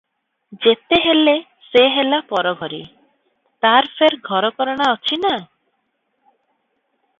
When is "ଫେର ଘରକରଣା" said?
3.99-4.91